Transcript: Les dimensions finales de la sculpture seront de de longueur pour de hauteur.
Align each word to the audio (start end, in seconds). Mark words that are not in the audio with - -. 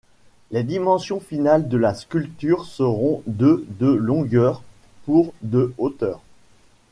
Les 0.49 0.63
dimensions 0.63 1.19
finales 1.19 1.69
de 1.69 1.77
la 1.77 1.93
sculpture 1.93 2.65
seront 2.65 3.21
de 3.27 3.67
de 3.79 3.85
longueur 3.85 4.63
pour 5.05 5.31
de 5.43 5.75
hauteur. 5.77 6.23